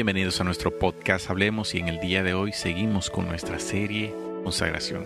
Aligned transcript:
Bienvenidos 0.00 0.40
a 0.40 0.44
nuestro 0.44 0.78
podcast 0.78 1.28
Hablemos 1.28 1.74
y 1.74 1.78
en 1.78 1.88
el 1.88 2.00
día 2.00 2.22
de 2.22 2.32
hoy 2.32 2.52
seguimos 2.52 3.10
con 3.10 3.28
nuestra 3.28 3.58
serie 3.58 4.14
Consagración. 4.42 5.04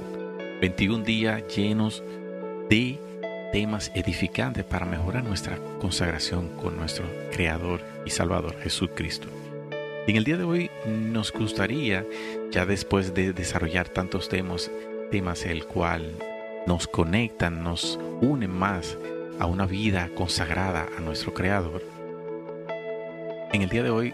21 0.60 1.02
días 1.02 1.42
llenos 1.48 2.04
de 2.70 3.00
temas 3.52 3.90
edificantes 3.96 4.62
para 4.62 4.86
mejorar 4.86 5.24
nuestra 5.24 5.58
consagración 5.80 6.50
con 6.50 6.76
nuestro 6.76 7.06
Creador 7.32 7.80
y 8.06 8.10
Salvador 8.10 8.54
Jesucristo. 8.60 9.26
En 10.06 10.14
el 10.14 10.22
día 10.22 10.36
de 10.36 10.44
hoy 10.44 10.70
nos 10.86 11.32
gustaría, 11.32 12.06
ya 12.52 12.64
después 12.64 13.14
de 13.14 13.32
desarrollar 13.32 13.88
tantos 13.88 14.28
temas, 14.28 14.70
temas 15.10 15.44
el 15.44 15.66
cual 15.66 16.12
nos 16.68 16.86
conectan, 16.86 17.64
nos 17.64 17.98
unen 18.20 18.52
más 18.52 18.96
a 19.40 19.46
una 19.46 19.66
vida 19.66 20.08
consagrada 20.14 20.86
a 20.96 21.00
nuestro 21.00 21.34
Creador, 21.34 21.82
en 23.54 23.62
el 23.62 23.68
día 23.68 23.84
de 23.84 23.90
hoy, 23.90 24.12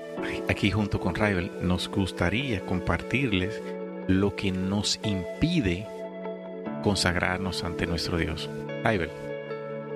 aquí 0.50 0.70
junto 0.70 1.00
con 1.00 1.14
Raibel, 1.14 1.50
nos 1.62 1.88
gustaría 1.88 2.60
compartirles 2.66 3.62
lo 4.06 4.36
que 4.36 4.52
nos 4.52 5.00
impide 5.02 5.86
consagrarnos 6.82 7.64
ante 7.64 7.86
nuestro 7.86 8.18
Dios. 8.18 8.50
Raibel. 8.84 9.10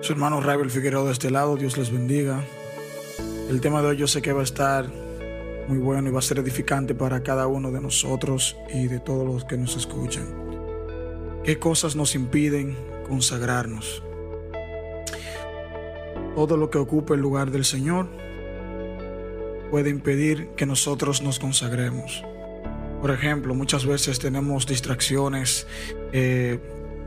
Su 0.01 0.15
hermano 0.15 0.41
Raibel 0.41 0.71
Figueroa 0.71 1.05
de 1.05 1.13
este 1.13 1.31
lado, 1.31 1.57
Dios 1.57 1.77
les 1.77 1.91
bendiga. 1.91 2.43
El 3.51 3.61
tema 3.61 3.83
de 3.83 3.89
hoy 3.89 3.97
yo 3.99 4.07
sé 4.07 4.23
que 4.23 4.33
va 4.33 4.41
a 4.41 4.45
estar 4.45 4.87
muy 5.69 5.77
bueno 5.77 6.09
y 6.09 6.13
va 6.13 6.21
a 6.21 6.23
ser 6.23 6.39
edificante 6.39 6.95
para 6.95 7.23
cada 7.23 7.47
uno 7.47 7.71
de 7.71 7.83
nosotros 7.83 8.57
y 8.73 8.87
de 8.87 8.99
todos 8.99 9.27
los 9.27 9.45
que 9.45 9.59
nos 9.59 9.77
escuchan. 9.77 10.25
¿Qué 11.45 11.59
cosas 11.59 11.97
nos 11.97 12.15
impiden 12.15 12.79
consagrarnos? 13.07 14.03
Todo 16.35 16.57
lo 16.57 16.71
que 16.71 16.79
ocupa 16.79 17.13
el 17.13 17.21
lugar 17.21 17.51
del 17.51 17.67
Señor 17.67 18.25
puede 19.75 19.91
impedir 19.91 20.51
que 20.51 20.67
nosotros 20.67 21.21
nos 21.21 21.41
consagremos. 21.41 22.23
Por 23.01 23.11
ejemplo, 23.11 23.57
muchas 23.57 23.85
veces 23.85 24.21
tenemos 24.21 24.69
distracciones, 24.69 25.67
eh, 26.13 26.61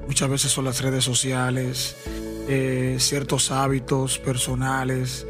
muchas 0.05 0.29
veces 0.29 0.51
son 0.51 0.65
las 0.65 0.81
redes 0.81 1.05
sociales, 1.05 1.95
eh, 2.49 2.97
ciertos 2.99 3.51
hábitos 3.51 4.19
personales, 4.19 5.25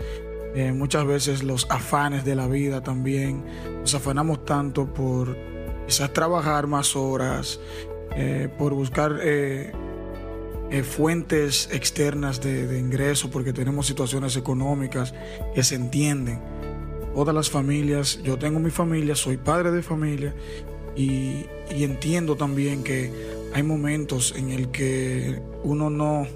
eh, 0.55 0.71
muchas 0.71 1.05
veces 1.05 1.43
los 1.43 1.67
afanes 1.69 2.25
de 2.25 2.33
la 2.33 2.47
vida 2.47 2.81
también. 2.81 3.45
Nos 3.81 3.93
afanamos 3.93 4.43
tanto 4.43 4.91
por 4.91 5.38
quizás 5.85 6.11
trabajar 6.13 6.65
más 6.65 6.95
horas, 6.95 7.59
por 8.58 8.73
buscar 8.73 9.21
fuentes 10.83 11.69
externas 11.71 12.41
de, 12.41 12.65
de 12.65 12.80
ingreso, 12.80 13.30
porque 13.30 13.53
tenemos 13.53 13.85
situaciones 13.85 14.35
económicas 14.38 15.13
que 15.53 15.61
se 15.61 15.75
entienden 15.75 16.56
todas 17.17 17.33
las 17.33 17.49
familias, 17.49 18.21
yo 18.21 18.37
tengo 18.37 18.59
mi 18.59 18.69
familia, 18.69 19.15
soy 19.15 19.37
padre 19.37 19.71
de 19.71 19.81
familia 19.81 20.35
y, 20.95 21.47
entiendo 21.71 22.35
también 22.35 22.83
que 22.83 23.11
hay 23.55 23.63
momentos 23.63 24.35
en 24.37 24.51
el 24.51 24.69
que 24.69 25.41
uno 25.63 25.89
no, 25.89 26.27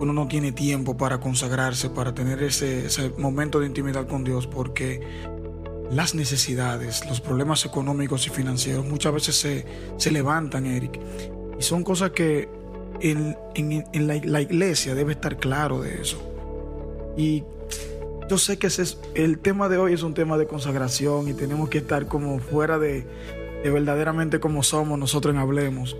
uno 0.00 0.12
no 0.12 0.26
tiene 0.26 0.50
tiempo 0.50 0.96
para 0.96 1.20
consagrarse, 1.20 1.90
para 1.90 2.12
tener 2.12 2.42
ese, 2.42 2.88
momento 3.18 3.60
de 3.60 3.66
intimidad 3.66 4.08
con 4.08 4.24
Dios, 4.24 4.48
porque 4.48 5.00
las 5.92 6.12
necesidades, 6.12 7.06
los 7.08 7.20
problemas 7.20 7.64
económicos 7.64 8.26
y 8.26 8.30
financieros 8.30 8.84
muchas 8.84 9.14
veces 9.14 9.36
se, 9.36 9.64
se 9.96 10.10
levantan, 10.10 10.66
Eric. 10.66 10.98
Y 11.56 11.62
son 11.62 11.84
cosas 11.84 12.10
que 12.10 12.48
en, 13.00 13.36
en, 13.54 14.08
la, 14.08 14.20
la, 14.24 14.40
iglesia 14.40 14.96
debe 14.96 15.12
estar 15.12 15.36
claro 15.36 15.80
de 15.80 16.02
eso. 16.02 16.20
Y 17.16 17.44
yo 18.28 18.36
sé 18.36 18.58
que 18.58 18.66
ese 18.66 18.82
es, 18.82 18.98
el 19.14 19.38
tema 19.38 19.68
de 19.68 19.78
hoy 19.78 19.94
es 19.94 20.02
un 20.02 20.12
tema 20.12 20.36
de 20.36 20.46
consagración 20.46 21.28
y 21.28 21.32
tenemos 21.32 21.70
que 21.70 21.78
estar 21.78 22.06
como 22.06 22.38
fuera 22.38 22.78
de, 22.78 23.06
verdaderamente 23.64 24.38
como 24.38 24.62
somos 24.62 24.98
nosotros 24.98 25.34
en 25.34 25.40
Hablemos. 25.40 25.96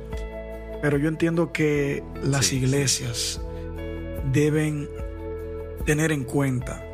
Pero 0.82 0.98
yo 0.98 1.08
entiendo 1.08 1.53
que 1.53 2.04
las 2.22 2.53
iglesias 2.53 3.41
deben 4.30 4.88
tener 5.86 6.12
en 6.12 6.25
cuenta 6.25 6.84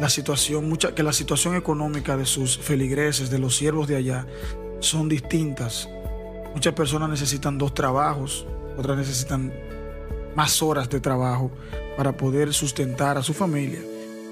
la 0.00 0.08
situación, 0.08 0.68
mucha, 0.68 0.92
que 0.94 1.04
la 1.04 1.12
situación 1.12 1.54
económica 1.54 2.16
de 2.16 2.26
sus 2.26 2.58
feligreses, 2.58 3.30
de 3.30 3.38
los 3.38 3.56
siervos 3.56 3.86
de 3.86 3.96
allá, 3.96 4.26
son 4.80 5.08
distintas. 5.08 5.88
Muchas 6.52 6.74
personas 6.74 7.08
necesitan 7.08 7.58
dos 7.58 7.74
trabajos, 7.74 8.46
otras 8.76 8.98
necesitan 8.98 9.52
más 10.34 10.62
horas 10.62 10.90
de 10.90 10.98
trabajo 10.98 11.52
para 11.96 12.16
poder 12.16 12.52
sustentar 12.52 13.16
a 13.16 13.22
su 13.22 13.34
familia 13.34 13.80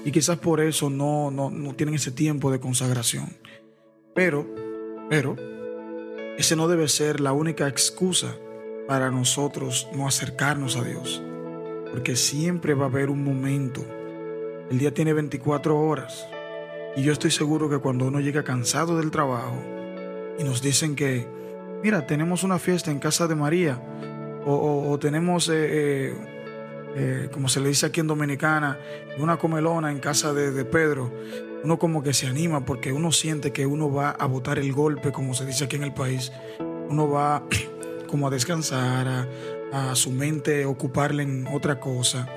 y 0.03 0.11
quizás 0.11 0.37
por 0.37 0.61
eso 0.61 0.89
no, 0.89 1.31
no, 1.31 1.73
tienen 1.75 1.95
ese 1.95 2.11
tiempo 2.11 2.51
de 2.51 2.59
consagración. 2.59 3.37
Pero, 4.15 4.47
pero, 5.09 5.35
ese 6.37 6.55
no 6.55 6.67
debe 6.67 6.87
ser 6.87 7.19
la 7.19 7.33
única 7.33 7.67
excusa 7.67 8.35
para 8.87 9.11
nosotros 9.11 9.87
no 9.93 10.07
acercarnos 10.07 10.75
a 10.75 10.83
Dios. 10.83 11.21
Porque 11.91 12.15
siempre 12.15 12.73
va 12.73 12.85
a 12.85 12.89
haber 12.89 13.09
un 13.09 13.23
momento. 13.23 13.85
El 14.69 14.79
día 14.79 14.93
tiene 14.93 15.13
24 15.13 15.79
horas. 15.79 16.27
Y 16.95 17.03
yo 17.03 17.13
estoy 17.13 17.31
seguro 17.31 17.69
que 17.69 17.77
cuando 17.77 18.05
uno 18.05 18.19
llega 18.19 18.43
cansado 18.43 18.97
del 18.97 19.11
trabajo 19.11 19.57
y 20.39 20.43
nos 20.43 20.61
dicen 20.61 20.95
que, 20.95 21.27
mira, 21.83 22.07
tenemos 22.07 22.43
una 22.43 22.59
fiesta 22.59 22.91
en 22.91 22.99
casa 22.99 23.27
de 23.27 23.35
María 23.35 23.81
o, 24.45 24.97
tenemos 24.99 25.49
eh, 25.49 25.53
eh, 25.53 26.30
eh, 26.95 27.29
como 27.31 27.47
se 27.47 27.61
le 27.61 27.69
dice 27.69 27.85
aquí 27.85 28.01
en 28.01 28.07
Dominicana, 28.07 28.77
una 29.17 29.37
comelona 29.37 29.91
en 29.91 29.99
casa 29.99 30.33
de, 30.33 30.65
Pedro, 30.65 31.11
uno 31.63 31.79
como 31.79 32.03
que 32.03 32.13
se 32.13 32.27
anima 32.27 32.65
porque 32.65 32.91
uno 32.91 33.11
siente 33.11 33.53
que 33.53 33.65
uno 33.65 33.91
va 33.91 34.11
a 34.11 34.25
botar 34.25 34.59
el 34.59 34.73
golpe, 34.73 35.11
como 35.11 35.33
se 35.33 35.45
dice 35.45 35.65
aquí 35.65 35.77
en 35.77 35.83
el 35.83 35.93
país. 35.93 36.31
Uno 36.89 37.09
va 37.09 37.43
como 38.07 38.27
a 38.27 38.29
descansar, 38.29 39.27
a, 39.71 39.95
su 39.95 40.11
mente 40.11 40.65
ocuparle 40.65 41.23
en 41.23 41.47
otra 41.47 41.79
cosa. 41.79 42.27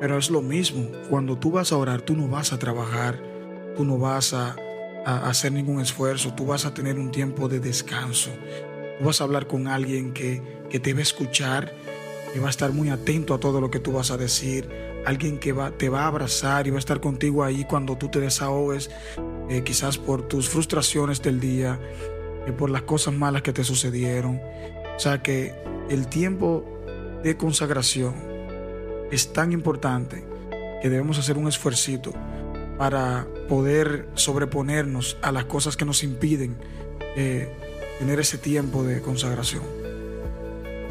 Pero 0.00 0.18
es 0.18 0.30
lo 0.30 0.42
mismo, 0.42 0.88
cuando 1.08 1.38
tú 1.38 1.52
vas 1.52 1.70
a 1.70 1.76
orar, 1.76 2.02
tú 2.02 2.16
no 2.16 2.26
vas 2.26 2.52
a 2.52 2.58
trabajar, 2.58 3.22
tú 3.76 3.84
no 3.84 3.98
vas 3.98 4.34
a, 4.34 4.56
hacer 5.06 5.52
ningún 5.52 5.80
esfuerzo, 5.80 6.32
tú 6.34 6.46
vas 6.46 6.64
a 6.64 6.72
tener 6.72 6.98
un 6.98 7.10
tiempo 7.10 7.46
de 7.46 7.60
descanso. 7.60 8.30
Tú 8.98 9.04
vas 9.04 9.20
a 9.20 9.24
hablar 9.24 9.46
con 9.46 9.68
alguien 9.68 10.12
que, 10.12 10.42
que 10.70 10.80
te 10.80 10.92
va 10.92 11.00
a 11.00 11.02
escuchar 11.02 11.72
y 12.34 12.38
va 12.38 12.48
a 12.48 12.50
estar 12.50 12.72
muy 12.72 12.90
atento 12.90 13.34
a 13.34 13.40
todo 13.40 13.60
lo 13.60 13.70
que 13.70 13.78
tú 13.78 13.92
vas 13.92 14.10
a 14.10 14.16
decir, 14.16 14.68
alguien 15.06 15.38
que 15.38 15.52
va, 15.52 15.70
te 15.70 15.88
va 15.88 16.02
a 16.02 16.06
abrazar 16.08 16.66
y 16.66 16.70
va 16.70 16.76
a 16.76 16.80
estar 16.80 17.00
contigo 17.00 17.44
ahí 17.44 17.64
cuando 17.64 17.96
tú 17.96 18.08
te 18.08 18.20
desahogues, 18.20 18.90
eh, 19.48 19.62
quizás 19.62 19.98
por 19.98 20.26
tus 20.26 20.48
frustraciones 20.48 21.22
del 21.22 21.38
día, 21.38 21.78
eh, 22.46 22.52
por 22.52 22.70
las 22.70 22.82
cosas 22.82 23.14
malas 23.14 23.42
que 23.42 23.52
te 23.52 23.62
sucedieron. 23.62 24.40
O 24.96 24.98
sea 24.98 25.22
que 25.22 25.54
el 25.88 26.08
tiempo 26.08 26.64
de 27.22 27.36
consagración 27.36 28.14
es 29.12 29.32
tan 29.32 29.52
importante 29.52 30.24
que 30.82 30.90
debemos 30.90 31.18
hacer 31.18 31.38
un 31.38 31.46
esfuerzo 31.46 32.12
para 32.76 33.28
poder 33.48 34.08
sobreponernos 34.14 35.16
a 35.22 35.30
las 35.30 35.44
cosas 35.44 35.76
que 35.76 35.84
nos 35.84 36.02
impiden 36.02 36.56
eh, 37.16 37.48
tener 38.00 38.18
ese 38.18 38.38
tiempo 38.38 38.82
de 38.82 39.00
consagración. 39.00 39.62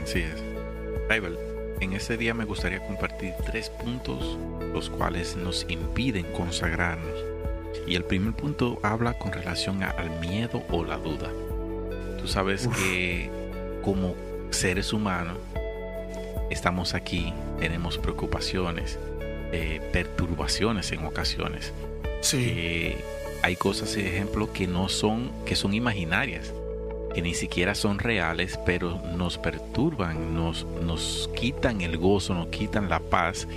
Así 0.01 0.19
es 0.19 0.42
en 1.15 1.93
este 1.93 2.17
día 2.17 2.33
me 2.33 2.43
gustaría 2.43 2.79
compartir 2.87 3.35
tres 3.45 3.69
puntos 3.69 4.39
los 4.73 4.89
cuales 4.89 5.35
nos 5.35 5.63
impiden 5.69 6.25
consagrarnos. 6.33 7.13
Y 7.85 7.95
el 7.95 8.03
primer 8.03 8.33
punto 8.33 8.79
habla 8.81 9.13
con 9.19 9.31
relación 9.31 9.83
al 9.83 10.19
miedo 10.19 10.63
o 10.71 10.83
la 10.83 10.97
duda. 10.97 11.29
Tú 12.19 12.27
sabes 12.27 12.67
que 12.67 13.29
como 13.83 14.15
seres 14.49 14.91
humanos 14.91 15.37
estamos 16.49 16.95
aquí, 16.95 17.31
tenemos 17.59 17.99
preocupaciones, 17.99 18.97
eh, 19.51 19.81
perturbaciones 19.91 20.91
en 20.93 21.05
ocasiones. 21.05 21.73
Sí. 22.21 22.37
Eh, 22.39 22.97
hay 23.43 23.55
cosas, 23.55 23.89
por 23.89 23.99
ejemplo, 23.99 24.51
que 24.51 24.65
no 24.65 24.89
son, 24.89 25.31
que 25.45 25.55
son 25.55 25.75
imaginarias 25.75 26.53
que 27.13 27.21
ni 27.21 27.33
siquiera 27.33 27.75
son 27.75 27.99
reales, 27.99 28.59
pero 28.65 28.99
nos 29.15 29.37
perturban, 29.37 30.35
nos, 30.35 30.65
nos 30.83 31.29
quitan 31.35 31.81
el 31.81 31.97
gozo, 31.97 32.33
nos 32.33 32.47
quitan 32.47 32.89
la 32.89 32.99
paz 32.99 33.47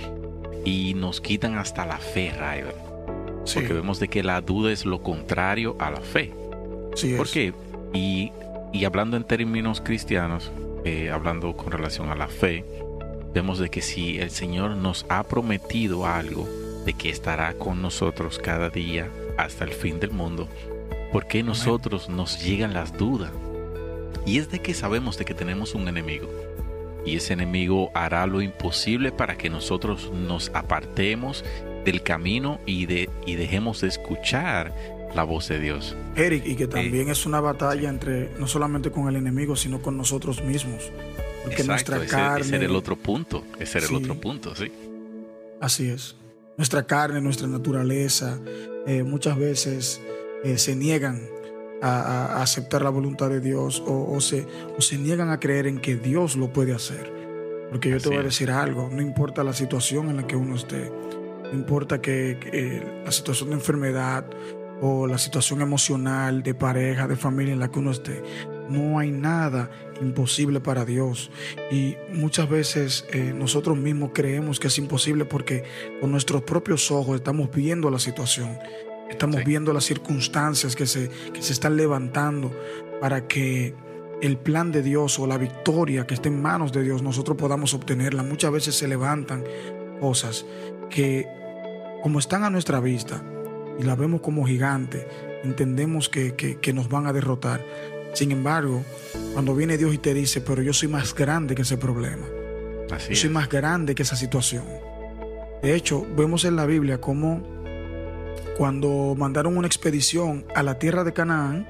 y 0.63 0.93
nos 0.93 1.21
quitan 1.21 1.57
hasta 1.57 1.85
la 1.85 1.97
fe, 1.97 2.31
Raven. 2.37 2.87
Porque 3.53 3.73
vemos 3.73 3.99
de 3.99 4.09
que 4.09 4.23
la 4.23 4.41
duda 4.41 4.71
es 4.71 4.85
lo 4.85 5.01
contrario 5.01 5.75
a 5.79 5.89
la 5.89 6.01
fe. 6.01 6.33
Sí 6.95 7.13
¿Por 7.15 7.29
qué? 7.29 7.53
Y, 7.93 8.31
hablando 8.85 9.17
en 9.17 9.23
términos 9.23 9.81
cristianos, 9.81 10.51
eh, 10.83 11.09
hablando 11.09 11.55
con 11.55 11.71
relación 11.71 12.09
a 12.09 12.15
la 12.15 12.27
fe, 12.27 12.65
vemos 13.33 13.59
de 13.59 13.69
que 13.69 13.81
si 13.81 14.19
el 14.19 14.29
Señor 14.29 14.71
nos 14.71 15.05
ha 15.09 15.23
prometido 15.23 16.05
algo, 16.05 16.47
de 16.85 16.93
que 16.93 17.09
estará 17.09 17.53
con 17.53 17.81
nosotros 17.81 18.39
cada 18.39 18.69
día 18.69 19.09
hasta 19.37 19.63
el 19.63 19.71
fin 19.71 19.99
del 19.99 20.11
mundo, 20.11 20.47
¿por 21.11 21.27
qué 21.27 21.43
nosotros 21.43 22.09
nos 22.09 22.43
llegan 22.43 22.73
las 22.73 22.97
dudas? 22.97 23.31
Y 24.27 24.39
es 24.39 24.51
de 24.51 24.59
que 24.59 24.73
sabemos 24.73 25.17
de 25.17 25.23
que 25.23 25.33
tenemos 25.33 25.73
un 25.73 25.87
enemigo. 25.87 26.29
Y 27.05 27.15
ese 27.15 27.31
enemigo 27.31 27.91
hará 27.93 28.27
lo 28.27 28.41
imposible 28.41 29.13
para 29.13 29.37
que 29.37 29.49
nosotros 29.49 30.11
nos 30.11 30.51
apartemos 30.53 31.45
del 31.85 32.03
camino 32.03 32.59
y, 32.65 32.87
de, 32.87 33.09
y 33.25 33.35
dejemos 33.35 33.79
de 33.79 33.87
escuchar 33.87 34.75
la 35.15 35.23
voz 35.23 35.47
de 35.47 35.61
Dios. 35.61 35.95
Eric, 36.17 36.45
y 36.45 36.55
que 36.55 36.67
también 36.67 37.07
es 37.07 37.25
una 37.25 37.39
batalla 37.39 37.87
entre 37.87 38.29
no 38.37 38.47
solamente 38.47 38.91
con 38.91 39.07
el 39.07 39.15
enemigo, 39.15 39.55
sino 39.55 39.81
con 39.81 39.95
nosotros 39.95 40.43
mismos. 40.43 40.91
Porque 41.45 41.63
nuestra 41.63 42.05
carne. 42.05 42.45
Ese 42.45 42.57
era 42.57 42.65
el 42.65 42.75
otro 42.75 42.97
punto. 42.97 43.45
Ese 43.57 43.77
era 43.77 43.87
el 43.87 43.95
otro 43.95 44.19
punto, 44.19 44.53
sí. 44.55 44.69
Así 45.61 45.87
es. 45.87 46.17
Nuestra 46.57 46.85
carne, 46.85 47.21
nuestra 47.21 47.47
naturaleza, 47.47 48.37
eh, 48.85 49.03
muchas 49.03 49.37
veces 49.37 50.01
eh, 50.43 50.57
se 50.57 50.75
niegan 50.75 51.21
a, 51.81 52.41
aceptar 52.41 52.81
la 52.81 52.89
voluntad 52.89 53.29
de 53.29 53.39
Dios 53.39 53.83
o, 53.85 54.19
se, 54.21 54.45
o 54.77 54.81
se 54.81 54.97
niegan 54.97 55.29
a 55.29 55.39
creer 55.39 55.67
en 55.67 55.79
que 55.79 55.95
Dios 55.95 56.35
lo 56.35 56.51
puede 56.51 56.73
hacer. 56.73 57.13
Porque 57.69 57.89
yo 57.89 57.99
te 57.99 58.09
voy 58.09 58.19
a 58.19 58.23
decir 58.23 58.49
algo, 58.49 58.89
no 58.91 59.01
importa 59.01 59.43
la 59.43 59.53
situación 59.53 60.09
en 60.09 60.17
la 60.17 60.27
que 60.27 60.35
uno 60.35 60.55
esté, 60.55 60.89
no 61.43 61.53
importa 61.53 62.01
que, 62.01 63.01
la 63.03 63.11
situación 63.11 63.49
de 63.49 63.55
enfermedad 63.55 64.25
o 64.81 65.07
la 65.07 65.17
situación 65.17 65.61
emocional 65.61 66.43
de 66.43 66.53
pareja, 66.53 67.07
de 67.07 67.15
familia 67.15 67.53
en 67.53 67.59
la 67.59 67.69
que 67.69 67.79
uno 67.79 67.91
esté, 67.91 68.23
no 68.69 68.99
hay 68.99 69.11
nada 69.11 69.69
imposible 70.01 70.59
para 70.59 70.85
Dios. 70.85 71.31
Y 71.71 71.95
muchas 72.13 72.49
veces 72.49 73.05
eh, 73.11 73.33
nosotros 73.35 73.77
mismos 73.77 74.11
creemos 74.13 74.59
que 74.59 74.67
es 74.67 74.77
imposible 74.77 75.25
porque 75.25 75.63
con 75.99 76.11
nuestros 76.11 76.43
propios 76.43 76.91
ojos 76.91 77.17
estamos 77.17 77.49
viendo 77.51 77.89
la 77.89 77.99
situación, 77.99 78.59
estamos 79.09 79.43
viendo 79.43 79.73
las 79.73 79.85
circunstancias 79.85 80.75
que 80.75 80.85
se, 80.85 81.09
que 81.33 81.41
se 81.41 81.53
están 81.53 81.77
levantando 81.77 82.51
para 82.99 83.27
que 83.27 83.73
el 84.21 84.37
plan 84.37 84.71
de 84.71 84.81
Dios 84.81 85.19
o 85.19 85.27
la 85.27 85.37
victoria 85.37 86.07
que 86.07 86.15
esté 86.15 86.29
en 86.29 86.41
manos 86.41 86.71
de 86.71 86.83
Dios 86.83 87.01
nosotros 87.01 87.37
podamos 87.37 87.73
obtenerla. 87.73 88.23
Muchas 88.23 88.51
veces 88.51 88.75
se 88.75 88.87
levantan 88.87 89.43
cosas 89.99 90.45
que 90.89 91.27
como 92.01 92.19
están 92.19 92.43
a 92.43 92.49
nuestra 92.49 92.79
vista 92.79 93.23
y 93.79 93.83
la 93.83 93.95
vemos 93.95 94.21
como 94.21 94.45
gigante, 94.45 95.07
entendemos 95.43 96.09
que, 96.09 96.35
que, 96.35 96.73
nos 96.73 96.89
van 96.89 97.05
a 97.05 97.13
derrotar. 97.13 97.63
Sin 98.13 98.31
embargo, 98.31 98.83
cuando 99.33 99.55
viene 99.55 99.77
Dios 99.77 99.93
y 99.93 99.97
te 99.97 100.13
dice, 100.13 100.41
pero 100.41 100.61
yo 100.61 100.73
soy 100.73 100.87
más 100.87 101.13
grande 101.13 101.53
que 101.53 101.61
ese 101.61 101.77
problema, 101.77 102.25
yo 103.09 103.15
soy 103.15 103.29
más 103.29 103.49
grande 103.49 103.93
que 103.93 104.03
esa 104.03 104.15
situación. 104.15 104.65
De 105.61 105.75
hecho, 105.75 106.05
vemos 106.15 106.45
en 106.45 106.55
la 106.55 106.65
Biblia 106.65 107.01
cómo 107.01 107.56
cuando 108.57 109.15
mandaron 109.17 109.57
una 109.57 109.67
expedición 109.67 110.45
a 110.55 110.63
la 110.63 110.79
tierra 110.79 111.03
de 111.03 111.13
Canaán, 111.13 111.67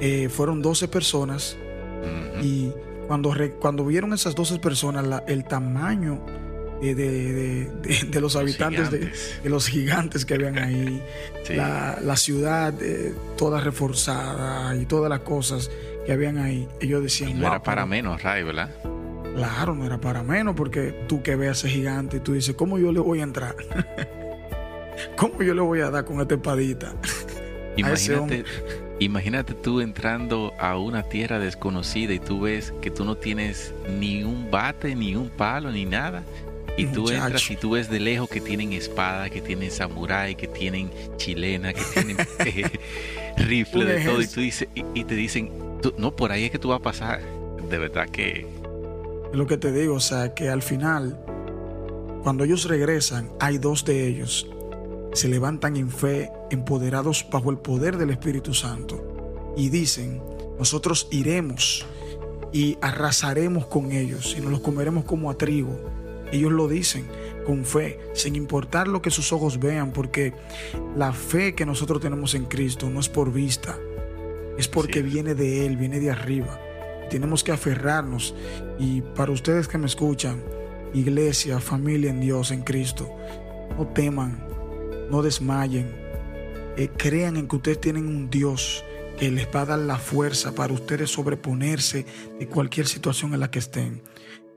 eh, 0.00 0.28
fueron 0.28 0.62
12 0.62 0.88
personas 0.88 1.56
y 2.42 2.70
cuando, 3.06 3.34
cuando 3.60 3.84
vieron 3.86 4.12
esas 4.12 4.34
12 4.34 4.58
personas 4.58 5.22
el 5.26 5.44
tamaño 5.44 6.20
de, 6.92 8.20
los 8.20 8.36
habitantes, 8.36 8.90
de, 8.90 9.48
los 9.48 9.68
gigantes 9.68 10.24
que 10.24 10.34
habían 10.34 10.58
ahí, 10.58 11.02
la, 11.48 12.16
ciudad 12.16 12.74
eh, 12.80 13.14
toda 13.36 13.60
reforzada 13.60 14.76
y 14.76 14.84
todas 14.84 15.08
las 15.08 15.20
cosas 15.20 15.70
que 16.04 16.12
habían 16.12 16.38
ahí. 16.38 16.68
Ellos 16.80 17.02
decían... 17.02 17.38
no 17.38 17.46
era 17.46 17.62
para 17.62 17.86
menos, 17.86 18.22
Ray, 18.22 18.42
¿verdad? 18.42 18.70
Claro, 19.34 19.74
no 19.74 19.86
era 19.86 20.00
para 20.00 20.22
menos, 20.22 20.54
porque 20.54 20.94
tú 21.08 21.22
que 21.22 21.36
ves 21.36 21.48
a 21.48 21.52
ese 21.52 21.68
gigante 21.68 22.18
y 22.18 22.20
tú 22.20 22.34
dices, 22.34 22.54
¿cómo 22.54 22.78
yo 22.78 22.92
le 22.92 23.00
voy 23.00 23.20
a 23.20 23.24
entrar? 23.24 23.56
¿Cómo 25.16 25.42
yo 25.42 25.54
le 25.54 25.60
voy 25.60 25.80
a 25.80 25.90
dar 25.90 26.04
con 26.04 26.20
esta 26.20 26.34
espadita? 26.34 26.92
Imagínate, 27.76 28.44
imagínate 29.00 29.54
tú 29.54 29.80
entrando 29.80 30.52
a 30.60 30.78
una 30.78 31.02
tierra 31.02 31.40
desconocida 31.40 32.12
y 32.12 32.20
tú 32.20 32.42
ves 32.42 32.72
que 32.80 32.90
tú 32.90 33.04
no 33.04 33.16
tienes 33.16 33.74
ni 33.98 34.22
un 34.22 34.48
bate, 34.48 34.94
ni 34.94 35.16
un 35.16 35.28
palo, 35.28 35.72
ni 35.72 35.84
nada. 35.84 36.22
Y 36.76 36.86
tú 36.86 37.08
entras 37.08 37.48
y 37.50 37.56
tú 37.56 37.70
ves 37.70 37.88
de 37.88 38.00
lejos 38.00 38.28
que 38.28 38.40
tienen 38.40 38.72
espada, 38.72 39.30
que 39.30 39.40
tienen 39.40 39.70
samurái, 39.70 40.34
que 40.34 40.48
tienen 40.48 40.90
chilena, 41.16 41.72
que 41.72 41.82
tienen 41.92 42.16
eh, 42.40 42.70
rifle, 43.36 43.84
de 43.84 44.04
todo. 44.04 44.20
Y, 44.20 44.26
tú 44.26 44.40
dices, 44.40 44.68
y, 44.74 45.04
te 45.04 45.14
dicen, 45.14 45.50
no, 45.98 46.16
por 46.16 46.32
ahí 46.32 46.44
es 46.44 46.50
que 46.50 46.58
tú 46.58 46.68
vas 46.68 46.80
a 46.80 46.82
pasar. 46.82 47.20
De 47.70 47.78
verdad 47.78 48.08
que... 48.08 48.46
Lo 49.32 49.46
que 49.46 49.56
te 49.56 49.72
digo, 49.72 49.94
o 49.94 50.00
sea, 50.00 50.34
que 50.34 50.48
al 50.48 50.62
final, 50.62 51.18
cuando 52.22 52.44
ellos 52.44 52.68
regresan, 52.68 53.30
hay 53.40 53.58
dos 53.58 53.84
de 53.84 54.06
ellos. 54.06 54.48
Se 55.14 55.28
levantan 55.28 55.76
en 55.76 55.90
fe, 55.90 56.30
empoderados 56.50 57.26
bajo 57.30 57.50
el 57.50 57.56
poder 57.56 57.96
del 57.96 58.10
Espíritu 58.10 58.52
Santo. 58.52 59.54
Y 59.56 59.70
dicen, 59.70 60.22
nosotros 60.58 61.08
iremos 61.10 61.86
y 62.52 62.76
arrasaremos 62.82 63.66
con 63.66 63.92
ellos 63.92 64.36
y 64.36 64.42
nos 64.42 64.50
los 64.50 64.60
comeremos 64.60 65.04
como 65.04 65.30
a 65.30 65.38
trigo 65.38 65.94
ellos 66.34 66.50
lo 66.50 66.66
dicen 66.66 67.06
con 67.46 67.64
fe, 67.64 68.00
sin 68.12 68.34
importar 68.34 68.88
lo 68.88 69.02
que 69.02 69.10
sus 69.10 69.32
ojos 69.32 69.60
vean, 69.60 69.92
porque 69.92 70.32
la 70.96 71.12
fe 71.12 71.54
que 71.54 71.64
nosotros 71.66 72.00
tenemos 72.00 72.34
en 72.34 72.46
Cristo 72.46 72.90
no 72.90 72.98
es 72.98 73.08
por 73.08 73.32
vista, 73.32 73.78
es 74.58 74.66
porque 74.66 75.02
viene 75.02 75.34
de 75.34 75.66
Él, 75.66 75.76
viene 75.76 76.00
de 76.00 76.10
arriba. 76.10 76.60
Tenemos 77.08 77.44
que 77.44 77.52
aferrarnos. 77.52 78.34
Y 78.78 79.02
para 79.02 79.30
ustedes 79.30 79.68
que 79.68 79.78
me 79.78 79.86
escuchan, 79.86 80.42
iglesia, 80.92 81.60
familia 81.60 82.10
en 82.10 82.20
Dios, 82.20 82.50
en 82.50 82.62
Cristo, 82.62 83.08
no 83.76 83.86
teman, 83.88 84.48
no 85.14 85.22
desmayen, 85.22 85.94
eh, 86.76 86.88
crean 86.96 87.36
en 87.36 87.46
que 87.46 87.54
ustedes 87.54 87.80
tienen 87.80 88.08
un 88.08 88.30
Dios 88.30 88.84
que 89.16 89.30
les 89.30 89.46
va 89.46 89.60
a 89.60 89.66
dar 89.66 89.78
la 89.78 89.96
fuerza 89.96 90.56
para 90.56 90.72
ustedes 90.72 91.08
sobreponerse 91.08 92.04
de 92.40 92.48
cualquier 92.48 92.88
situación 92.88 93.32
en 93.32 93.38
la 93.38 93.48
que 93.48 93.60
estén 93.60 94.02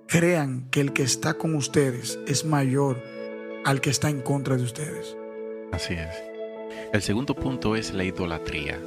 crean 0.08 0.68
que 0.72 0.82
el 0.82 0.94
que 0.94 1.04
está 1.04 1.36
con 1.36 1.54
ustedes 1.54 2.18
es 2.28 2.44
mayor 2.44 2.98
al 3.66 3.82
que 3.82 3.92
está 3.92 4.10
en 4.10 4.22
contra 4.22 4.56
de 4.56 4.64
ustedes. 4.64 5.16
Así 5.72 5.94
es. 5.94 6.24
El 6.92 7.04
segundo 7.04 7.36
punto 7.36 7.76
es 7.76 7.94
la 7.94 8.04
idolatría. 8.04 8.80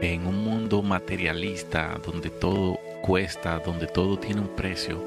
En 0.00 0.26
un 0.26 0.42
mundo 0.42 0.80
materialista 0.80 2.00
donde 2.06 2.30
todo 2.30 2.78
cuesta, 3.02 3.58
donde 3.58 3.88
todo 3.88 4.18
tiene 4.18 4.40
un 4.40 4.56
precio, 4.56 5.04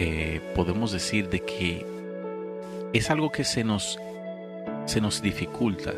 eh, 0.00 0.40
podemos 0.56 0.90
decir 0.90 1.28
de 1.28 1.40
que 1.40 1.86
es 2.94 3.08
algo 3.10 3.30
que 3.30 3.44
se 3.44 3.62
nos, 3.62 4.00
se 4.86 5.00
nos 5.00 5.22
dificulta, 5.22 5.94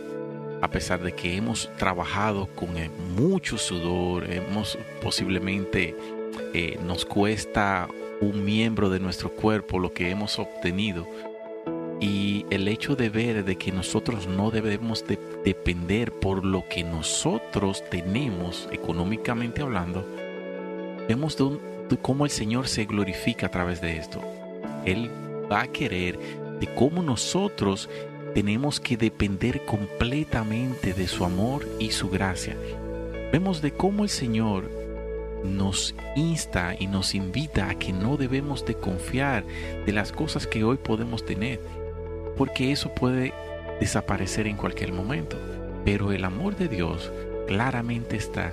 a 0.60 0.70
pesar 0.70 1.02
de 1.02 1.12
que 1.12 1.36
hemos 1.36 1.70
trabajado 1.76 2.46
con 2.54 2.70
mucho 3.16 3.58
sudor, 3.58 4.30
hemos 4.30 4.78
posiblemente 5.02 5.96
eh, 6.54 6.78
nos 6.84 7.04
cuesta 7.04 7.88
un 8.20 8.44
miembro 8.44 8.88
de 8.88 9.00
nuestro 9.00 9.30
cuerpo 9.30 9.78
lo 9.78 9.92
que 9.92 10.10
hemos 10.10 10.38
obtenido 10.38 11.06
y 12.02 12.46
el 12.50 12.66
hecho 12.66 12.96
de 12.96 13.10
ver 13.10 13.44
de 13.44 13.56
que 13.56 13.70
nosotros 13.70 14.26
no 14.26 14.50
debemos 14.50 15.06
de 15.06 15.18
depender 15.44 16.10
por 16.10 16.44
lo 16.44 16.68
que 16.68 16.82
nosotros 16.82 17.84
tenemos 17.90 18.68
económicamente 18.72 19.62
hablando, 19.62 20.04
vemos 21.08 21.36
cómo 22.02 22.24
el 22.24 22.30
Señor 22.32 22.66
se 22.66 22.86
glorifica 22.86 23.46
a 23.46 23.50
través 23.50 23.80
de 23.80 23.98
esto. 23.98 24.20
Él 24.84 25.10
va 25.50 25.62
a 25.62 25.68
querer 25.68 26.18
de 26.58 26.74
cómo 26.74 27.02
nosotros 27.02 27.88
tenemos 28.34 28.80
que 28.80 28.96
depender 28.96 29.64
completamente 29.64 30.94
de 30.94 31.06
su 31.06 31.24
amor 31.24 31.68
y 31.78 31.90
su 31.90 32.08
gracia. 32.08 32.56
Vemos 33.32 33.62
de 33.62 33.72
cómo 33.72 34.04
el 34.04 34.10
Señor 34.10 34.70
nos 35.44 35.94
insta 36.16 36.74
y 36.78 36.86
nos 36.86 37.14
invita 37.14 37.68
a 37.68 37.74
que 37.78 37.92
no 37.92 38.16
debemos 38.16 38.64
de 38.64 38.74
confiar 38.74 39.44
de 39.84 39.92
las 39.92 40.12
cosas 40.12 40.46
que 40.46 40.64
hoy 40.64 40.76
podemos 40.76 41.24
tener, 41.24 41.60
porque 42.36 42.72
eso 42.72 42.94
puede 42.94 43.32
desaparecer 43.80 44.46
en 44.46 44.56
cualquier 44.56 44.92
momento. 44.92 45.36
Pero 45.84 46.12
el 46.12 46.24
amor 46.24 46.56
de 46.56 46.68
Dios 46.68 47.10
claramente 47.48 48.16
está, 48.16 48.52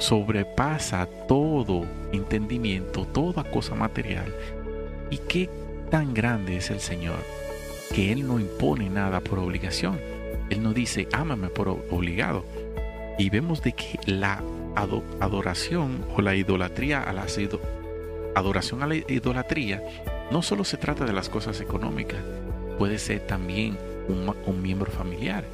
sobrepasa 0.00 1.06
todo 1.28 1.86
entendimiento, 2.12 3.06
toda 3.06 3.44
cosa 3.44 3.74
material. 3.74 4.34
¿Y 5.10 5.18
qué 5.18 5.48
tan 5.90 6.12
grande 6.12 6.56
es 6.56 6.70
el 6.70 6.80
Señor? 6.80 7.45
Que 7.92 8.12
Él 8.12 8.26
no 8.26 8.38
impone 8.38 8.90
nada 8.90 9.20
por 9.20 9.38
obligación. 9.38 10.00
Él 10.50 10.62
no 10.62 10.72
dice, 10.72 11.08
ámame 11.12 11.48
por 11.48 11.68
obligado. 11.68 12.44
Y 13.18 13.30
vemos 13.30 13.62
de 13.62 13.72
que 13.72 13.98
la 14.06 14.42
adoración 15.20 16.04
o 16.14 16.20
la 16.20 16.34
idolatría 16.34 17.02
a 17.02 17.12
la 17.12 17.26
adoración 18.34 18.82
a 18.82 18.86
la 18.86 18.96
idolatría 18.96 19.82
no 20.30 20.42
solo 20.42 20.64
se 20.64 20.76
trata 20.76 21.06
de 21.06 21.12
las 21.12 21.28
cosas 21.28 21.60
económicas, 21.60 22.20
puede 22.78 22.98
ser 22.98 23.20
también 23.20 23.78
un, 24.08 24.62
miembro 24.62 24.90
familiar 24.90 25.44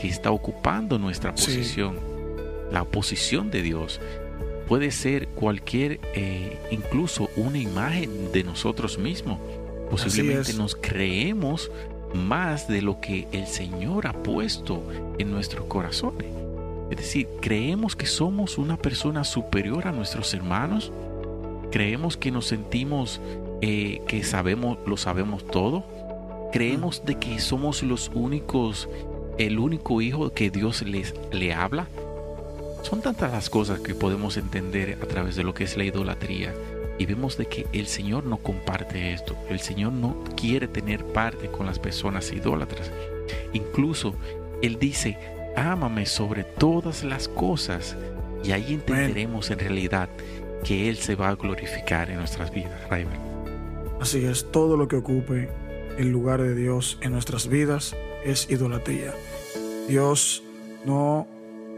que 0.00 0.08
está 0.08 0.30
ocupando 0.30 0.98
nuestra 0.98 1.32
posición, 1.32 1.98
la 2.70 2.84
posición 2.84 3.50
de 3.50 3.62
Dios. 3.62 4.00
Puede 4.68 4.90
ser 4.90 5.28
cualquier, 5.28 6.00
eh, 6.14 6.58
incluso 6.70 7.30
una 7.36 7.58
imagen 7.58 8.32
de 8.32 8.42
nosotros 8.42 8.98
mismos. 8.98 9.38
Posiblemente 9.90 10.52
nos 10.54 10.74
creemos 10.74 11.70
más 12.14 12.68
de 12.68 12.82
lo 12.82 13.00
que 13.00 13.28
el 13.32 13.46
Señor 13.46 14.06
ha 14.06 14.12
puesto 14.12 14.82
en 15.18 15.30
nuestros 15.30 15.66
corazones. 15.66 16.26
Es 16.90 16.96
decir, 16.98 17.28
creemos 17.40 17.96
que 17.96 18.06
somos 18.06 18.58
una 18.58 18.76
persona 18.76 19.24
superior 19.24 19.86
a 19.88 19.92
nuestros 19.92 20.32
hermanos. 20.34 20.92
Creemos 21.70 22.16
que 22.16 22.30
nos 22.30 22.46
sentimos 22.46 23.20
eh, 23.60 24.02
que 24.06 24.22
sabemos, 24.22 24.78
lo 24.86 24.96
sabemos 24.96 25.46
todo. 25.46 25.84
Creemos 26.52 27.04
de 27.04 27.16
que 27.18 27.38
somos 27.40 27.82
los 27.82 28.10
únicos 28.14 28.88
el 29.38 29.58
único 29.58 30.00
hijo 30.00 30.32
que 30.32 30.50
Dios 30.50 30.82
les, 30.82 31.14
le 31.30 31.52
habla. 31.52 31.86
Son 32.82 33.02
tantas 33.02 33.32
las 33.32 33.50
cosas 33.50 33.80
que 33.80 33.94
podemos 33.94 34.36
entender 34.36 34.98
a 35.02 35.06
través 35.06 35.36
de 35.36 35.42
lo 35.42 35.52
que 35.54 35.64
es 35.64 35.76
la 35.76 35.84
idolatría 35.84 36.54
y 36.98 37.06
vemos 37.06 37.36
de 37.36 37.46
que 37.46 37.66
el 37.72 37.86
Señor 37.86 38.24
no 38.24 38.38
comparte 38.38 39.12
esto. 39.12 39.36
El 39.48 39.60
Señor 39.60 39.92
no 39.92 40.22
quiere 40.36 40.68
tener 40.68 41.04
parte 41.04 41.48
con 41.48 41.66
las 41.66 41.78
personas 41.78 42.32
idólatras. 42.32 42.90
Incluso 43.52 44.14
Él 44.62 44.78
dice, 44.78 45.18
ámame 45.56 46.06
sobre 46.06 46.44
todas 46.44 47.04
las 47.04 47.28
cosas. 47.28 47.96
Y 48.44 48.52
ahí 48.52 48.74
entenderemos 48.74 49.50
en 49.50 49.58
realidad 49.58 50.08
que 50.64 50.88
Él 50.88 50.96
se 50.96 51.14
va 51.14 51.28
a 51.28 51.34
glorificar 51.34 52.10
en 52.10 52.18
nuestras 52.18 52.52
vidas. 52.52 52.80
Así 54.00 54.24
es, 54.24 54.50
todo 54.50 54.76
lo 54.76 54.88
que 54.88 54.96
ocupe 54.96 55.48
el 55.98 56.10
lugar 56.10 56.42
de 56.42 56.54
Dios 56.54 56.98
en 57.00 57.12
nuestras 57.12 57.48
vidas 57.48 57.96
es 58.24 58.50
idolatría. 58.50 59.14
Dios 59.88 60.42
no 60.84 61.26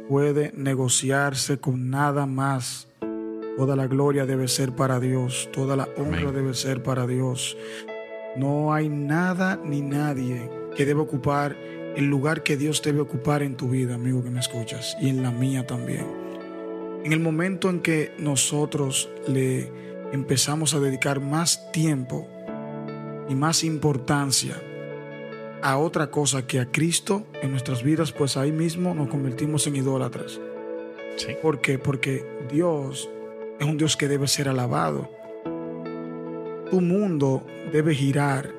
puede 0.08 0.52
negociarse 0.56 1.58
con 1.58 1.90
nada 1.90 2.26
más. 2.26 2.88
Toda 3.58 3.74
la 3.74 3.88
gloria 3.88 4.24
debe 4.24 4.46
ser 4.46 4.70
para 4.70 5.00
Dios, 5.00 5.48
toda 5.52 5.74
la 5.74 5.88
honra 5.96 6.30
debe 6.30 6.54
ser 6.54 6.80
para 6.80 7.08
Dios. 7.08 7.56
No 8.36 8.72
hay 8.72 8.88
nada 8.88 9.60
ni 9.64 9.80
nadie 9.80 10.48
que 10.76 10.86
debe 10.86 11.00
ocupar 11.00 11.56
el 11.96 12.04
lugar 12.04 12.44
que 12.44 12.56
Dios 12.56 12.80
debe 12.80 13.00
ocupar 13.00 13.42
en 13.42 13.56
tu 13.56 13.68
vida, 13.68 13.96
amigo 13.96 14.22
que 14.22 14.30
me 14.30 14.38
escuchas, 14.38 14.96
y 15.00 15.08
en 15.08 15.24
la 15.24 15.32
mía 15.32 15.66
también. 15.66 16.06
En 17.02 17.12
el 17.12 17.18
momento 17.18 17.68
en 17.68 17.80
que 17.80 18.12
nosotros 18.16 19.10
le 19.26 19.72
empezamos 20.12 20.72
a 20.74 20.78
dedicar 20.78 21.18
más 21.18 21.72
tiempo 21.72 22.28
y 23.28 23.34
más 23.34 23.64
importancia 23.64 24.54
a 25.62 25.78
otra 25.78 26.12
cosa 26.12 26.46
que 26.46 26.60
a 26.60 26.70
Cristo 26.70 27.26
en 27.42 27.50
nuestras 27.50 27.82
vidas, 27.82 28.12
pues 28.12 28.36
ahí 28.36 28.52
mismo 28.52 28.94
nos 28.94 29.08
convertimos 29.08 29.66
en 29.66 29.74
idólatras. 29.74 30.38
Sí. 31.16 31.34
¿Por 31.42 31.60
qué? 31.60 31.80
Porque 31.80 32.24
Dios 32.48 33.10
es 33.58 33.66
un 33.66 33.76
Dios 33.76 33.96
que 33.96 34.08
debe 34.08 34.28
ser 34.28 34.48
alabado. 34.48 35.10
Tu 36.70 36.80
mundo 36.80 37.44
debe 37.72 37.94
girar 37.94 38.52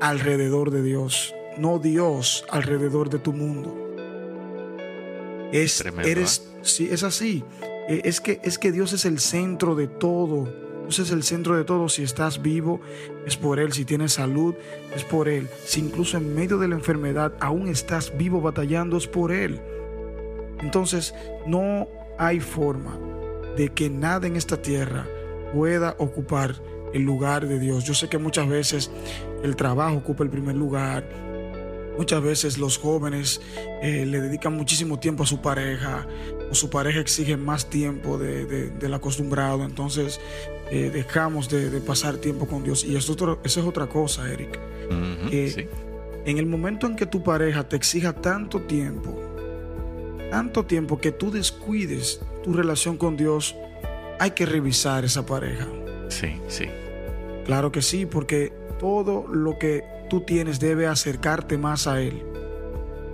alrededor 0.00 0.70
de 0.70 0.82
Dios, 0.82 1.34
no 1.58 1.78
Dios 1.78 2.44
alrededor 2.48 3.10
de 3.10 3.18
tu 3.18 3.32
mundo. 3.32 3.76
Es, 5.52 5.78
Tremendo, 5.78 6.08
eres, 6.08 6.48
sí, 6.62 6.88
es 6.90 7.02
así. 7.02 7.44
Eh, 7.88 8.02
Es 8.04 8.20
que, 8.20 8.40
es 8.44 8.58
que 8.58 8.72
Dios 8.72 8.92
es 8.92 9.04
el 9.04 9.18
centro 9.18 9.74
de 9.74 9.88
todo. 9.88 10.48
Dios 10.82 11.00
es 11.00 11.10
el 11.10 11.22
centro 11.22 11.56
de 11.56 11.64
todo. 11.64 11.88
Si 11.88 12.02
estás 12.02 12.40
vivo, 12.40 12.80
es 13.26 13.36
por 13.36 13.58
Él. 13.58 13.72
Si 13.72 13.84
tienes 13.84 14.12
salud, 14.12 14.54
es 14.94 15.04
por 15.04 15.28
Él. 15.28 15.48
Si 15.64 15.80
incluso 15.80 16.16
en 16.16 16.34
medio 16.34 16.56
de 16.58 16.68
la 16.68 16.76
enfermedad 16.76 17.34
aún 17.40 17.68
estás 17.68 18.16
vivo 18.16 18.40
batallando, 18.40 18.96
es 18.96 19.08
por 19.08 19.32
Él. 19.32 19.60
Entonces, 20.60 21.14
no 21.46 21.88
hay 22.16 22.38
forma 22.38 22.98
de 23.56 23.68
que 23.70 23.90
nada 23.90 24.26
en 24.26 24.36
esta 24.36 24.60
tierra 24.60 25.06
pueda 25.52 25.94
ocupar 25.98 26.54
el 26.94 27.02
lugar 27.02 27.46
de 27.46 27.58
Dios. 27.58 27.84
Yo 27.84 27.94
sé 27.94 28.08
que 28.08 28.18
muchas 28.18 28.48
veces 28.48 28.90
el 29.42 29.56
trabajo 29.56 29.96
ocupa 29.96 30.24
el 30.24 30.30
primer 30.30 30.56
lugar. 30.56 31.08
Muchas 31.98 32.22
veces 32.22 32.56
los 32.58 32.78
jóvenes 32.78 33.40
eh, 33.82 34.06
le 34.06 34.20
dedican 34.20 34.54
muchísimo 34.54 34.98
tiempo 34.98 35.24
a 35.24 35.26
su 35.26 35.42
pareja 35.42 36.06
o 36.50 36.54
su 36.54 36.70
pareja 36.70 37.00
exige 37.00 37.36
más 37.36 37.68
tiempo 37.68 38.16
de, 38.16 38.46
de- 38.46 38.70
del 38.70 38.94
acostumbrado. 38.94 39.64
Entonces 39.64 40.18
eh, 40.70 40.90
dejamos 40.92 41.48
de, 41.50 41.68
de 41.70 41.80
pasar 41.80 42.16
tiempo 42.16 42.46
con 42.46 42.62
Dios. 42.64 42.84
Y 42.84 42.96
eso, 42.96 43.12
otro- 43.12 43.40
eso 43.44 43.60
es 43.60 43.66
otra 43.66 43.86
cosa, 43.88 44.32
Eric. 44.32 44.58
Eh, 45.30 45.52
sí. 45.54 45.66
En 46.24 46.38
el 46.38 46.46
momento 46.46 46.86
en 46.86 46.96
que 46.96 47.06
tu 47.06 47.22
pareja 47.22 47.68
te 47.68 47.76
exija 47.76 48.12
tanto 48.14 48.60
tiempo, 48.62 49.18
tanto 50.30 50.64
tiempo 50.64 50.98
que 50.98 51.12
tú 51.12 51.30
descuides 51.30 52.20
tu 52.42 52.52
relación 52.52 52.96
con 52.96 53.16
Dios, 53.16 53.56
hay 54.18 54.32
que 54.32 54.46
revisar 54.46 55.04
esa 55.04 55.24
pareja. 55.24 55.66
Sí, 56.08 56.40
sí. 56.48 56.66
Claro 57.44 57.72
que 57.72 57.82
sí, 57.82 58.06
porque 58.06 58.52
todo 58.78 59.26
lo 59.28 59.58
que 59.58 59.84
tú 60.08 60.20
tienes 60.22 60.60
debe 60.60 60.86
acercarte 60.86 61.58
más 61.58 61.86
a 61.86 62.00
Él. 62.00 62.22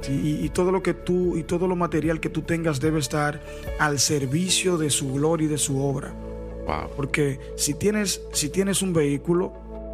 Y 0.08 0.48
todo 0.50 0.70
lo 0.70 0.82
que 0.82 0.94
tú 0.94 1.36
y 1.36 1.42
todo 1.42 1.66
lo 1.66 1.74
material 1.74 2.20
que 2.20 2.28
tú 2.28 2.42
tengas 2.42 2.78
debe 2.80 3.00
estar 3.00 3.42
al 3.80 3.98
servicio 3.98 4.78
de 4.78 4.90
su 4.90 5.14
gloria 5.14 5.46
y 5.46 5.48
de 5.48 5.58
su 5.58 5.82
obra. 5.82 6.14
Wow. 6.66 6.90
Porque 6.94 7.40
si 7.56 7.74
tienes, 7.74 8.22
si 8.32 8.48
tienes 8.50 8.82
un 8.82 8.92
vehículo, 8.92 9.52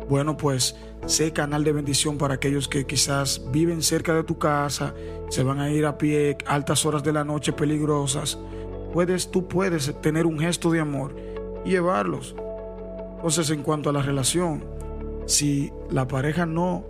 bueno, 0.08 0.36
pues 0.36 0.76
sé 1.06 1.32
canal 1.32 1.64
de 1.64 1.72
bendición 1.72 2.18
para 2.18 2.34
aquellos 2.34 2.68
que 2.68 2.84
quizás 2.84 3.42
viven 3.50 3.82
cerca 3.82 4.14
de 4.14 4.24
tu 4.24 4.38
casa, 4.38 4.94
se 5.30 5.42
van 5.42 5.60
a 5.60 5.70
ir 5.70 5.86
a 5.86 5.96
pie 5.96 6.36
altas 6.46 6.84
horas 6.84 7.02
de 7.02 7.12
la 7.12 7.24
noche 7.24 7.52
peligrosas. 7.52 8.38
Puedes, 8.92 9.30
tú 9.30 9.48
puedes 9.48 9.94
tener 10.00 10.26
un 10.26 10.38
gesto 10.38 10.70
de 10.70 10.80
amor 10.80 11.14
y 11.64 11.70
llevarlos. 11.70 12.34
Entonces, 13.16 13.50
en 13.50 13.62
cuanto 13.62 13.90
a 13.90 13.92
la 13.92 14.02
relación, 14.02 14.64
si 15.26 15.70
la 15.90 16.08
pareja 16.08 16.46
no 16.46 16.84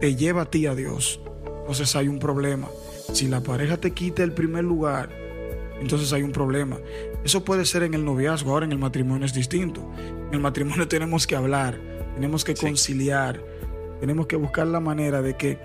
te 0.00 0.14
lleva 0.14 0.42
a 0.42 0.50
ti 0.50 0.66
a 0.66 0.74
Dios, 0.74 1.20
entonces 1.60 1.94
hay 1.96 2.08
un 2.08 2.18
problema. 2.18 2.68
Si 3.12 3.28
la 3.28 3.40
pareja 3.40 3.76
te 3.76 3.90
quita 3.90 4.22
el 4.22 4.32
primer 4.32 4.64
lugar, 4.64 5.10
entonces 5.80 6.12
hay 6.12 6.22
un 6.22 6.32
problema. 6.32 6.78
Eso 7.24 7.44
puede 7.44 7.64
ser 7.64 7.82
en 7.82 7.94
el 7.94 8.04
noviazgo, 8.04 8.52
ahora 8.52 8.64
en 8.66 8.72
el 8.72 8.78
matrimonio 8.78 9.26
es 9.26 9.34
distinto. 9.34 9.80
En 10.28 10.34
el 10.34 10.40
matrimonio 10.40 10.86
tenemos 10.88 11.26
que 11.26 11.36
hablar, 11.36 11.78
tenemos 12.14 12.44
que 12.44 12.54
Sí. 12.56 12.64
conciliar, 12.66 13.42
tenemos 14.00 14.26
que 14.26 14.36
buscar 14.36 14.66
la 14.68 14.80
manera 14.80 15.20
de 15.22 15.36
que 15.36 15.58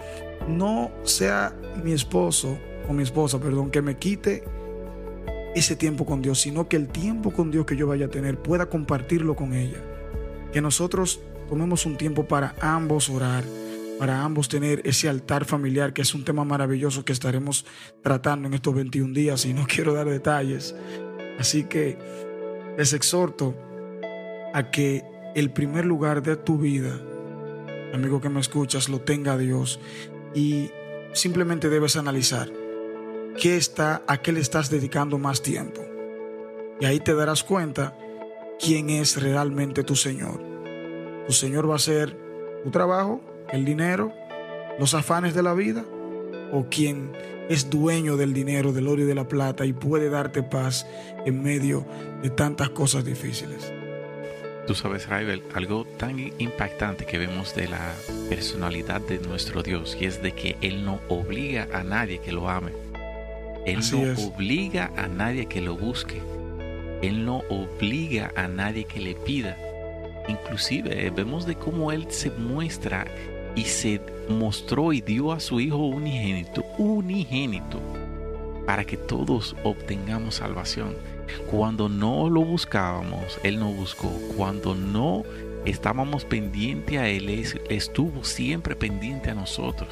no 0.47 0.91
sea 1.03 1.55
mi 1.83 1.91
esposo 1.93 2.57
o 2.89 2.93
mi 2.93 3.03
esposa, 3.03 3.39
perdón, 3.39 3.69
que 3.69 3.81
me 3.81 3.97
quite 3.97 4.43
ese 5.57 5.75
tiempo 5.75 6.05
con 6.05 6.21
Dios, 6.21 6.39
sino 6.39 6.69
que 6.69 6.77
el 6.77 6.87
tiempo 6.87 7.31
con 7.31 7.49
Dios 7.49 7.65
que 7.65 7.75
yo 7.75 7.87
vaya 7.87 8.05
a 8.05 8.09
tener 8.09 8.37
pueda 8.37 8.67
compartirlo 8.67 9.35
con 9.35 9.53
ella. 9.53 9.83
Que 10.53 10.61
nosotros 10.61 11.19
tomemos 11.49 11.85
un 11.85 11.97
tiempo 11.97 12.27
para 12.27 12.55
ambos 12.61 13.09
orar, 13.09 13.43
para 13.97 14.21
ambos 14.21 14.49
tener 14.49 14.81
ese 14.85 15.09
altar 15.09 15.45
familiar, 15.45 15.93
que 15.93 16.03
es 16.03 16.13
un 16.13 16.23
tema 16.23 16.45
maravilloso 16.45 17.03
que 17.03 17.13
estaremos 17.13 17.65
tratando 18.03 18.47
en 18.47 18.53
estos 18.53 18.75
21 18.75 19.13
días 19.13 19.45
y 19.45 19.53
no 19.53 19.65
quiero 19.67 19.93
dar 19.93 20.07
detalles. 20.07 20.75
Así 21.39 21.63
que 21.63 21.97
les 22.77 22.93
exhorto 22.93 23.55
a 24.53 24.69
que 24.69 25.03
el 25.35 25.51
primer 25.51 25.85
lugar 25.85 26.21
de 26.21 26.35
tu 26.35 26.59
vida, 26.59 26.99
amigo 27.93 28.21
que 28.21 28.29
me 28.29 28.39
escuchas, 28.39 28.89
lo 28.89 29.01
tenga 29.01 29.37
Dios 29.37 29.79
y 30.35 30.69
simplemente 31.13 31.69
debes 31.69 31.95
analizar 31.95 32.66
qué 33.37 33.55
está, 33.55 34.01
a 34.07 34.21
qué 34.21 34.31
le 34.31 34.39
estás 34.39 34.69
dedicando 34.69 35.17
más 35.17 35.41
tiempo. 35.41 35.81
Y 36.79 36.85
ahí 36.85 36.99
te 36.99 37.13
darás 37.13 37.43
cuenta 37.43 37.97
quién 38.59 38.89
es 38.89 39.21
realmente 39.21 39.83
tu 39.83 39.95
Señor. 39.95 40.41
Tu 41.27 41.33
Señor 41.33 41.69
va 41.69 41.75
a 41.75 41.79
ser 41.79 42.17
tu 42.63 42.71
trabajo, 42.71 43.21
el 43.51 43.65
dinero, 43.65 44.11
los 44.79 44.93
afanes 44.93 45.33
de 45.33 45.43
la 45.43 45.53
vida, 45.53 45.85
o 46.51 46.67
quien 46.69 47.11
es 47.49 47.69
dueño 47.69 48.17
del 48.17 48.33
dinero, 48.33 48.73
del 48.73 48.87
oro 48.87 49.03
y 49.03 49.05
de 49.05 49.15
la 49.15 49.27
plata 49.27 49.65
y 49.65 49.73
puede 49.73 50.09
darte 50.09 50.43
paz 50.43 50.85
en 51.25 51.41
medio 51.41 51.85
de 52.21 52.29
tantas 52.29 52.69
cosas 52.71 53.05
difíciles. 53.05 53.71
Tú 54.65 54.75
sabes, 54.75 55.07
Raibel, 55.07 55.43
algo 55.53 55.85
tan 55.85 56.19
impactante 56.39 57.05
que 57.05 57.17
vemos 57.17 57.55
de 57.55 57.69
la 57.69 57.93
personalidad 58.29 58.99
de 58.99 59.19
nuestro 59.19 59.63
Dios 59.63 59.97
y 59.99 60.05
es 60.05 60.21
de 60.21 60.33
que 60.33 60.57
Él 60.59 60.83
no 60.83 60.99
obliga 61.07 61.69
a 61.71 61.83
nadie 61.83 62.19
que 62.19 62.33
lo 62.33 62.49
ame. 62.49 62.86
Él 63.67 63.79
Así 63.79 63.97
no 63.97 64.07
es. 64.11 64.19
obliga 64.25 64.91
a 64.95 65.07
nadie 65.07 65.45
que 65.45 65.59
lo 65.61 65.75
busque. 65.75 66.21
Él 67.01 67.25
no 67.25 67.43
obliga 67.49 68.31
a 68.35 68.47
nadie 68.47 68.85
que 68.85 68.99
le 69.01 69.13
pida. 69.13 69.57
Inclusive 70.27 71.05
eh, 71.05 71.09
vemos 71.09 71.45
de 71.45 71.55
cómo 71.55 71.91
Él 71.91 72.07
se 72.09 72.31
muestra 72.31 73.05
y 73.55 73.63
se 73.65 74.01
mostró 74.29 74.93
y 74.93 75.01
dio 75.01 75.33
a 75.33 75.39
su 75.39 75.59
Hijo 75.59 75.77
unigénito, 75.85 76.63
unigénito, 76.77 77.79
para 78.65 78.85
que 78.85 78.95
todos 78.97 79.55
obtengamos 79.63 80.35
salvación. 80.35 80.95
Cuando 81.51 81.89
no 81.89 82.29
lo 82.29 82.41
buscábamos, 82.45 83.37
Él 83.43 83.59
no 83.59 83.71
buscó. 83.71 84.09
Cuando 84.37 84.75
no 84.75 85.23
estábamos 85.65 86.23
pendiente 86.23 86.99
a 86.99 87.09
Él, 87.09 87.29
Él 87.29 87.45
estuvo 87.69 88.23
siempre 88.23 88.77
pendiente 88.77 89.29
a 89.29 89.35
nosotros. 89.35 89.89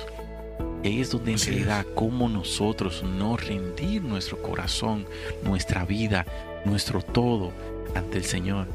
Y 0.86 0.88
ahí 0.88 1.01
es 1.01 1.10
donde 1.10 1.32
en 1.32 1.39
realidad 1.39 1.84
cómo 1.96 2.30
nosotros 2.30 3.01
no 3.01 3.38
rendir 3.38 4.04
nuestro 4.04 4.39
corazón, 4.39 5.08
nuestra 5.44 5.84
vida, 5.84 6.27
nuestro 6.63 7.01
todo 7.01 7.51
ante 7.96 8.20
el 8.20 8.24
Señor. 8.24 8.68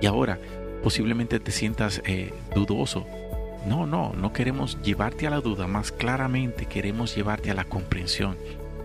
Y 0.00 0.06
ahora 0.06 0.38
posiblemente 0.84 1.40
te 1.40 1.50
sientas 1.50 2.00
eh, 2.04 2.32
dudoso. 2.54 3.08
No, 3.66 3.86
no, 3.86 4.12
no 4.12 4.32
queremos 4.32 4.80
llevarte 4.84 5.26
a 5.26 5.30
la 5.30 5.40
duda, 5.40 5.66
más 5.66 5.90
claramente 5.90 6.66
queremos 6.66 7.16
llevarte 7.16 7.50
a 7.50 7.54
la 7.54 7.64
comprensión 7.64 8.36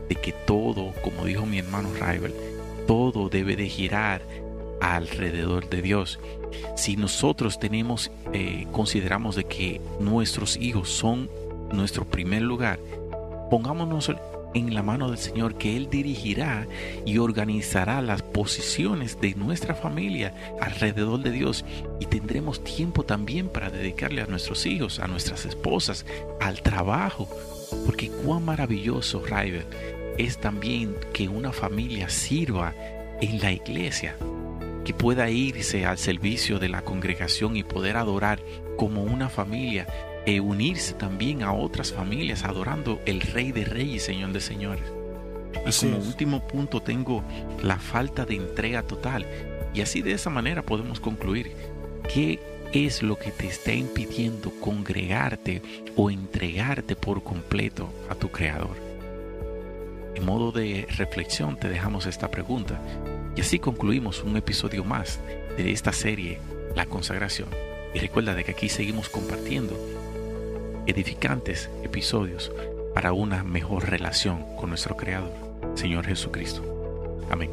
de 0.09 0.15
que 0.15 0.31
todo, 0.31 0.93
como 1.03 1.25
dijo 1.25 1.45
mi 1.45 1.59
hermano 1.59 1.89
Raibel, 1.93 2.33
todo 2.87 3.29
debe 3.29 3.55
de 3.55 3.69
girar 3.69 4.23
alrededor 4.81 5.69
de 5.69 5.83
Dios. 5.83 6.19
Si 6.75 6.95
nosotros 6.95 7.59
tenemos, 7.59 8.09
eh, 8.33 8.65
consideramos 8.71 9.35
de 9.35 9.43
que 9.43 9.79
nuestros 9.99 10.57
hijos 10.57 10.89
son 10.89 11.29
nuestro 11.71 12.05
primer 12.05 12.41
lugar, 12.41 12.79
Pongámonos 13.49 14.11
en 14.53 14.73
la 14.73 14.83
mano 14.83 15.09
del 15.09 15.17
Señor 15.17 15.57
que 15.57 15.77
Él 15.77 15.89
dirigirá 15.89 16.67
y 17.05 17.17
organizará 17.17 18.01
las 18.01 18.21
posiciones 18.21 19.21
de 19.21 19.35
nuestra 19.35 19.73
familia 19.73 20.33
alrededor 20.59 21.21
de 21.21 21.31
Dios 21.31 21.63
y 22.01 22.07
tendremos 22.07 22.63
tiempo 22.63 23.03
también 23.03 23.47
para 23.47 23.69
dedicarle 23.69 24.21
a 24.21 24.25
nuestros 24.25 24.65
hijos, 24.65 24.99
a 24.99 25.07
nuestras 25.07 25.45
esposas, 25.45 26.05
al 26.41 26.61
trabajo. 26.61 27.29
Porque 27.85 28.09
cuán 28.09 28.43
maravilloso, 28.43 29.23
Raiver, 29.25 29.65
es 30.17 30.37
también 30.39 30.95
que 31.13 31.29
una 31.29 31.53
familia 31.53 32.09
sirva 32.09 32.73
en 33.21 33.39
la 33.39 33.51
iglesia, 33.53 34.17
que 34.83 34.93
pueda 34.93 35.29
irse 35.29 35.85
al 35.85 35.97
servicio 35.97 36.59
de 36.59 36.69
la 36.69 36.81
congregación 36.81 37.55
y 37.55 37.63
poder 37.63 37.95
adorar 37.95 38.41
como 38.77 39.03
una 39.03 39.29
familia 39.29 39.87
e 40.27 40.41
unirse 40.41 40.93
también 40.93 41.41
a 41.41 41.53
otras 41.53 41.93
familias 41.93 42.43
adorando 42.43 42.99
el 43.05 43.21
Rey 43.21 43.53
de 43.53 43.63
Reyes 43.63 44.03
Señor 44.03 44.33
de 44.33 44.41
Señores. 44.41 44.83
Y 45.65 45.71
como 45.79 45.99
último 45.99 46.45
punto 46.45 46.81
tengo 46.81 47.23
la 47.63 47.77
falta 47.77 48.25
de 48.25 48.35
entrega 48.35 48.83
total. 48.83 49.25
Y 49.73 49.79
así 49.79 50.01
de 50.01 50.11
esa 50.11 50.29
manera 50.29 50.63
podemos 50.63 50.99
concluir 50.99 51.53
qué 52.13 52.41
es 52.73 53.03
lo 53.03 53.17
que 53.17 53.31
te 53.31 53.47
está 53.47 53.73
impidiendo 53.73 54.51
congregarte 54.59 55.61
o 55.95 56.11
entregarte 56.11 56.97
por 56.97 57.23
completo 57.23 57.89
a 58.09 58.15
tu 58.15 58.29
Creador. 58.29 58.75
En 60.13 60.25
modo 60.25 60.51
de 60.51 60.87
reflexión 60.97 61.57
te 61.57 61.69
dejamos 61.69 62.05
esta 62.05 62.29
pregunta 62.29 62.81
y 63.37 63.39
así 63.39 63.59
concluimos 63.59 64.23
un 64.23 64.35
episodio 64.35 64.83
más 64.83 65.21
de 65.55 65.71
esta 65.71 65.93
serie, 65.93 66.39
La 66.75 66.85
consagración. 66.85 67.47
Y 67.93 67.99
recuerda 67.99 68.35
de 68.35 68.43
que 68.43 68.51
aquí 68.51 68.67
seguimos 68.67 69.07
compartiendo 69.07 69.75
edificantes 70.87 71.69
episodios 71.83 72.51
para 72.93 73.13
una 73.13 73.43
mejor 73.43 73.89
relación 73.89 74.43
con 74.55 74.69
nuestro 74.69 74.97
Creador, 74.97 75.31
Señor 75.75 76.05
Jesucristo. 76.05 76.63
Amén. 77.29 77.51